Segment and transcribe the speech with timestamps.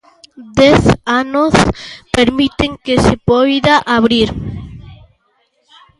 [0.59, 0.81] Dez
[1.21, 1.53] anos
[2.17, 4.29] permiten que se poida abrir.